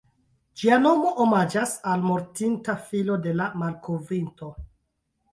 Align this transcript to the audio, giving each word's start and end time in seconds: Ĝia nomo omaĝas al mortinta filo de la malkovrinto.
Ĝia 0.59 0.77
nomo 0.83 1.09
omaĝas 1.25 1.73
al 1.91 2.01
mortinta 2.11 2.75
filo 2.85 3.17
de 3.27 3.35
la 3.41 3.51
malkovrinto. 3.65 4.49